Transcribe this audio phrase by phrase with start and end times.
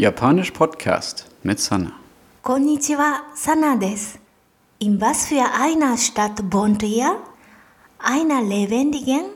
[0.00, 1.92] Japanisch Podcast mit Sana.
[2.42, 4.14] Konnichiwa, Sana des.
[4.78, 7.16] In was für einer Stadt wohnt ihr?
[7.98, 9.26] Einer lebendigen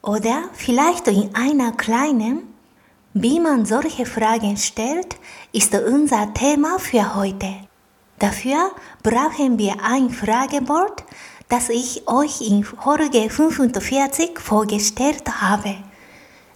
[0.00, 2.44] oder vielleicht in einer kleinen?
[3.12, 5.18] Wie man solche Fragen stellt,
[5.52, 7.52] ist unser Thema für heute.
[8.18, 8.70] Dafür
[9.02, 11.04] brauchen wir ein Fragebord,
[11.50, 15.74] das ich euch in Folge 45 vorgestellt habe.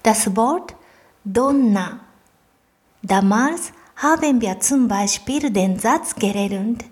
[0.03, 0.75] Das Wort
[1.25, 2.01] Donna
[3.04, 6.86] Damals haben wir zum Beispiel den Satz gelernt.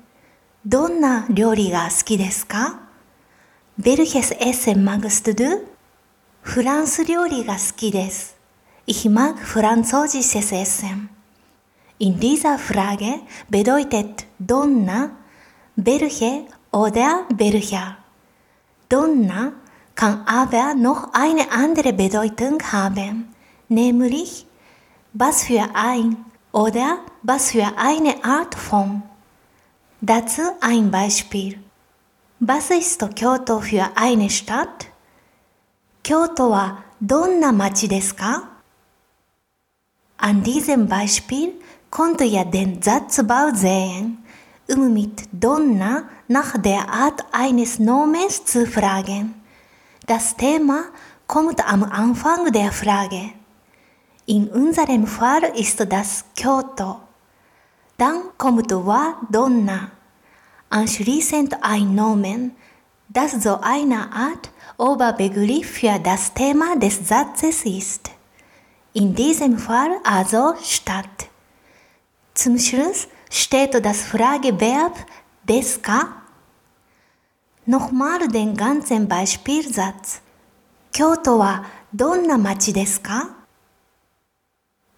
[0.65, 2.79] どんな料理が好きですか
[3.77, 5.67] Welches Essen magst du?
[6.41, 8.37] フランス料理が好きです。
[8.85, 11.09] Ich mag französisches Essen.
[11.99, 15.11] In dieser Frage bedeutet Donna
[15.75, 17.97] welche oder welcher.
[18.89, 19.53] Donna
[19.95, 23.33] kann aber noch eine andere Bedeutung haben,
[23.69, 24.45] nämlich
[25.14, 29.02] was für ein oder was für eine Art von.
[30.00, 31.58] Dazu ein Beispiel.
[32.40, 34.86] Was ist Kyoto für eine Stadt?
[36.04, 38.14] Kyoto wa donna machi desu?
[40.18, 41.54] An diesem Beispiel
[41.90, 44.18] konnte ihr den Satzbau sehen,
[44.68, 49.34] um mit donna nach der Art eines Nomens zu fragen.
[50.06, 50.84] Das Thema
[51.26, 53.37] kommt am Anfang der Frage.
[54.28, 57.00] In unserem Fall ist das Kyoto.
[57.96, 59.90] Dann kommt wa donna.
[60.68, 62.54] Anschließend ein Nomen,
[63.08, 68.10] das so eine Art Oberbegriff für das Thema des Satzes ist.
[68.92, 71.30] In diesem Fall also Stadt.
[72.34, 74.94] Zum Schluss steht das Frageverb
[75.42, 76.00] deska.
[77.64, 80.20] Nochmal den ganzen Beispielsatz.
[80.92, 83.37] Kyoto wa donna machi desu?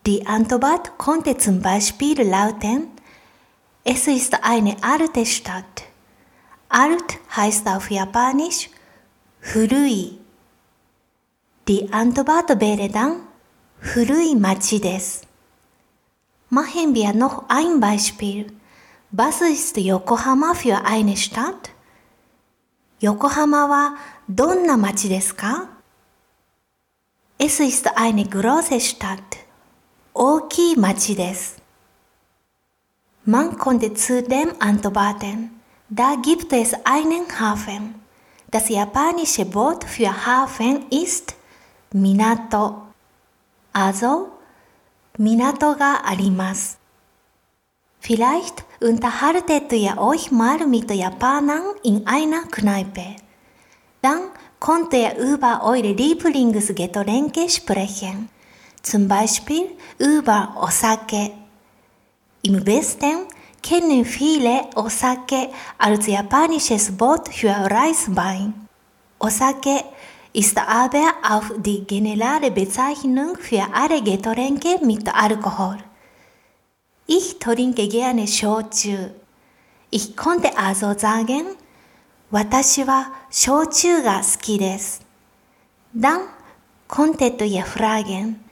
[0.07, 2.89] Die Antwort konnte zum Beispiel lauten,
[3.85, 5.83] es ist eine alte Stadt.
[6.71, 8.71] Alt heißt auf Japanisch
[9.41, 10.19] Furui.
[11.69, 13.21] Die Antwort wäre dann
[13.81, 15.21] Furui Machi des.
[16.49, 18.53] Machen wir noch ein Beispiel.
[19.11, 21.71] Was ist Yokohama für eine Stadt?
[23.01, 23.97] Yokohama war
[24.29, 25.69] donna Machi desu ka?
[27.37, 29.40] Es ist eine große Stadt.
[30.20, 31.62] 大きい町です。
[33.26, 35.50] Man konnte zudem antworten,
[35.90, 37.96] da gibt es einen Hafen.
[38.52, 41.36] Das japanische Wort für Hafen ist
[41.92, 42.84] Minato.
[43.74, 44.30] Also,
[45.18, 46.78] Minato があります。
[48.00, 53.16] Vielleicht unterhaltet ihr euch mal mit Japanern in einer Kneipe.
[54.02, 54.30] Dann
[54.60, 58.30] könnt ihr über eure Lieblingsgetränke sprechen.
[58.82, 61.32] Zum Beispiel über Osake.
[62.44, 63.26] Im Westen
[63.62, 68.54] kennen viele Osake als japanisches Wort für Reiswein.
[69.20, 69.84] Osake
[70.34, 75.78] ist aber auch die generelle Bezeichnung für alle Getränke mit Alkohol.
[77.08, 79.10] Ich trinke gerne Shochu.
[79.90, 81.46] Ich konnte also sagen,
[82.32, 85.02] 私は焼酎が好きです。
[85.96, 86.22] Dann
[86.88, 88.44] konntet ihr fragen,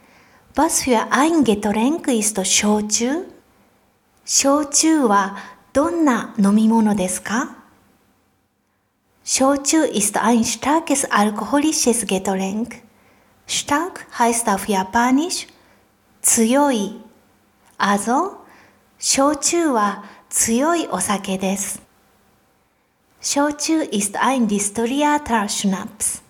[0.55, 3.25] was für ein Getränk ist Shochu?
[4.25, 5.37] 焼酎は
[5.73, 7.55] どんな飲み物ですか
[9.25, 12.81] Shochu ist ein starkes alkoholisches Getränk.
[13.47, 15.47] Stark heißt auf Japanisch
[16.21, 16.95] 強い。
[17.77, 18.37] Also,
[18.99, 21.81] 焼酎は強いお酒です。
[23.21, 26.21] Shochu ist ein distillierter Schnaps.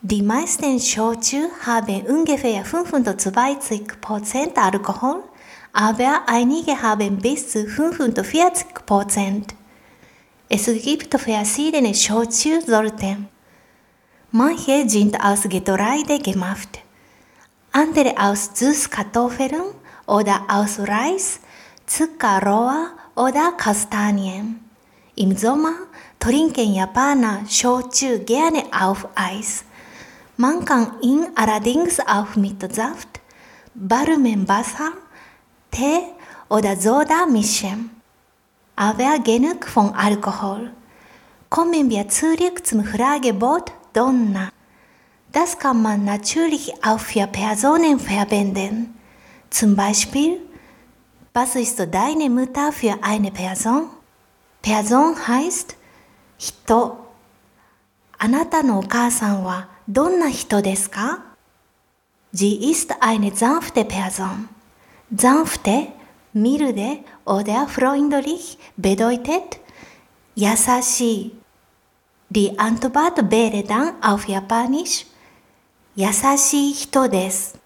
[0.00, 5.24] Die meisten Shochu haben ungefähr 25% Alkohol,
[5.72, 9.42] aber einige haben bis zu 45%.
[10.48, 13.26] Es gibt verschiedene Shochu-Sorten.
[14.30, 16.78] Manche sind aus Getreide gemacht,
[17.72, 19.74] andere aus Süßkartoffeln
[20.06, 21.40] oder aus Reis,
[21.86, 24.60] Zuckerrohr oder Kastanien.
[25.16, 25.74] Im Sommer
[26.20, 29.64] trinken Japaner Shochu gerne auf Eis.
[30.40, 33.08] Man kann ihn allerdings auch mit Saft,
[33.74, 34.92] warmem Wasser,
[35.72, 36.04] Tee
[36.48, 37.90] oder Soda mischen.
[38.76, 40.70] Aber genug von Alkohol.
[41.50, 44.50] Kommen wir zurück zum Fragewort Donna.
[45.32, 48.94] Das kann man natürlich auch für Personen verwenden.
[49.50, 50.40] Zum Beispiel,
[51.34, 53.88] was ist deine Mutter für eine Person?
[54.62, 55.74] Person heißt
[56.38, 57.07] 人。
[58.18, 61.24] あなたのお母さんはどんな人ですか
[62.34, 64.48] Sie ist eine sanfte Person.
[65.14, 65.88] Sanfte,
[66.34, 69.60] milde oder freundlich bedeutet
[70.34, 70.48] 優
[70.82, 71.32] しい。
[72.30, 75.06] Die Antwort wäre dann auf Japanisch
[75.96, 77.58] 優しい人です。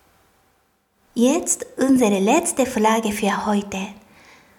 [1.14, 3.78] Jetzt unsere letzte Frage für heute.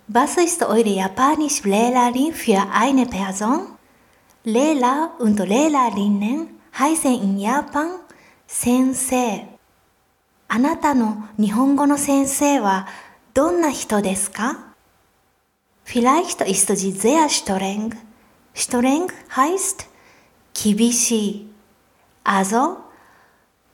[0.07, 3.72] Was ist eure Japanischlehrerin für eine Person?
[4.45, 8.01] レーラーウントレーラーリンネンハイセンインヤーパン
[8.45, 9.45] 先生
[10.49, 12.87] あなたの日本語の先生は
[13.33, 14.75] どんな人ですか
[15.85, 17.97] フィライヒトイストジゼアシトレング
[18.53, 19.85] シトレングハイスト
[20.53, 21.47] 厳しい
[22.25, 22.79] あぞ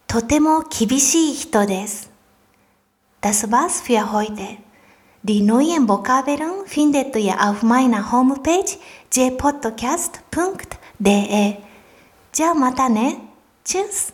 [0.06, 2.12] とても厳しい人です
[3.22, 4.70] Das war's für heute.
[5.22, 8.78] Die neuen Vokabeln findet ihr auf meiner Homepage
[9.11, 11.63] jpodcast.de.
[12.33, 13.19] じゃあまたね。
[13.65, 14.13] Tschüss!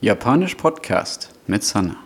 [0.00, 2.05] Japanisch Podcast mit Sanna.